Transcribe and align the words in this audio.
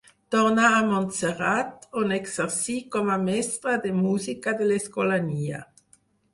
Tornà 0.35 0.69
a 0.77 0.79
Montserrat, 0.87 1.85
on 2.01 2.15
exercí 2.17 2.79
com 2.97 3.13
a 3.19 3.19
mestre 3.29 3.77
de 3.87 3.95
música 4.01 4.59
de 4.63 4.73
l'Escolania. 4.73 5.65